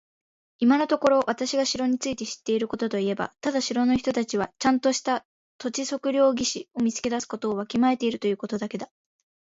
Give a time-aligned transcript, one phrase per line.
[0.57, 5.23] 今のところ私が城について知っていることといえば、ただ城の人たちはちゃんとした
[5.59, 8.89] 土地測量技師を見つけ出すことをわきまえているということだけだ。